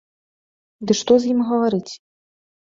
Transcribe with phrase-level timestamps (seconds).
[0.85, 1.93] Ды што з ім гаварыць.